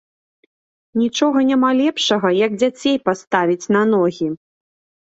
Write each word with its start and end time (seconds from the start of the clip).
Нічога 1.01 1.43
няма 1.51 1.69
лепшага, 1.83 2.27
як 2.45 2.51
дзяцей 2.65 2.97
паставіць 3.07 3.69
на 3.79 3.89
ногі. 3.97 4.27